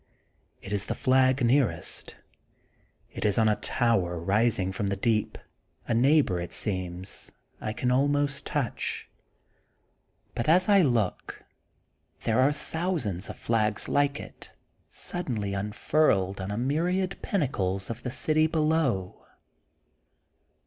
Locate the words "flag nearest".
0.95-2.15